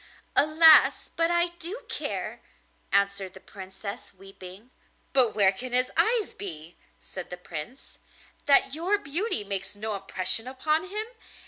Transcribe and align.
'Alas! 0.35 1.11
but 1.15 1.29
I 1.29 1.49
do 1.59 1.83
care,' 1.87 2.41
answered 2.91 3.35
the 3.35 3.39
Princess, 3.39 4.15
weeping. 4.15 4.71
'But 5.13 5.35
where 5.35 5.51
can 5.51 5.73
his 5.73 5.91
eyes 5.95 6.33
be,' 6.33 6.75
said 6.99 7.29
the 7.29 7.37
Prince, 7.37 7.99
'that 8.47 8.73
your 8.73 8.97
beauty 8.97 9.43
makes 9.43 9.75
no 9.75 9.93
impression 9.93 10.47
upon 10.47 10.89
him? 10.89 11.05